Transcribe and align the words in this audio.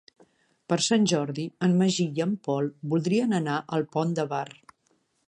Per 0.71 0.77
Sant 0.85 1.03
Jordi 1.11 1.43
en 1.67 1.75
Magí 1.81 2.07
i 2.19 2.23
en 2.27 2.33
Pol 2.49 2.71
voldrien 2.95 3.39
anar 3.41 3.61
al 3.79 3.87
Pont 3.97 4.17
de 4.21 4.27
Bar. 4.33 4.45